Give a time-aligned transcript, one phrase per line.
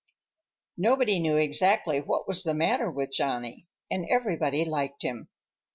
[0.77, 5.29] Nobody knew exactly what was the matter with Johnny, and everybody liked him.